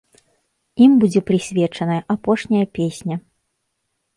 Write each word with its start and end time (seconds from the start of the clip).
Ім 0.85 0.91
будзе 1.03 1.21
прысвечаная 1.27 1.99
апошняя 2.15 2.65
песня. 2.79 3.15